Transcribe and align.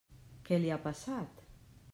Què 0.47 0.59
li 0.63 0.73
ha 0.73 0.79
passat? 0.87 1.47